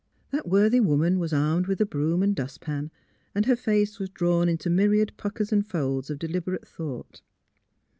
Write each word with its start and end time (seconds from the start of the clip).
That 0.31 0.47
worthy 0.49 0.79
woman 0.79 1.19
was 1.19 1.31
armed 1.31 1.67
with 1.67 1.79
a 1.79 1.85
broom 1.85 2.23
and 2.23 2.35
dust 2.35 2.59
pan, 2.59 2.89
and 3.35 3.45
her 3.45 3.55
face 3.55 3.99
was 3.99 4.09
drawn 4.09 4.49
into 4.49 4.67
myriad 4.67 5.13
puckers 5.15 5.51
and 5.53 5.63
folds 5.63 6.09
of 6.09 6.17
deliberate 6.17 6.67
thought. 6.67 7.21